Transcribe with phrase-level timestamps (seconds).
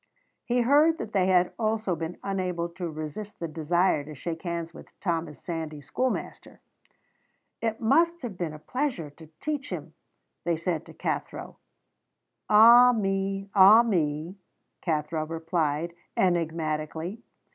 [0.43, 4.73] He heard that they had also been unable to resist the desire to shake hands
[4.73, 6.59] with Thomas Sandys's schoolmaster.
[7.61, 9.93] "It must have been a pleasure to teach him,"
[10.43, 11.57] they said to Cathro.
[12.49, 14.39] "Ah me, ah me!"
[14.81, 17.21] Cathro replied enigmatically.